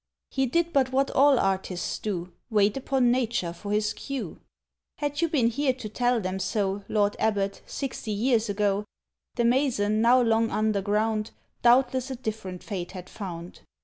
"He 0.31 0.47
did 0.47 0.73
but 0.73 0.91
what 0.91 1.11
all 1.11 1.37
artists 1.37 1.99
do, 1.99 2.33
Wait 2.49 2.75
upon 2.75 3.11
Nature 3.11 3.53
for 3.53 3.71
his 3.71 3.93
cue." 3.93 4.39
—"Had 4.97 5.21
you 5.21 5.29
been 5.29 5.45
here 5.49 5.73
to 5.73 5.87
tell 5.89 6.19
them 6.19 6.39
so 6.39 6.83
Lord 6.89 7.15
Abbot, 7.19 7.61
sixty 7.67 8.09
years 8.09 8.49
ago, 8.49 8.83
"The 9.35 9.45
mason, 9.45 10.01
now 10.01 10.19
long 10.19 10.49
underground, 10.49 11.29
Doubtless 11.61 12.09
a 12.09 12.15
different 12.15 12.63
fate 12.63 12.93
had 12.93 13.11
found. 13.11 13.59